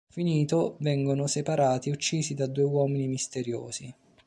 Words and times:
Finito, 0.09 0.77
vengono 0.79 1.27
separati 1.27 1.89
e 1.89 1.91
uccisi 1.91 2.33
da 2.33 2.47
due 2.47 2.63
uomini 2.63 3.07
misteriosi. 3.07 3.93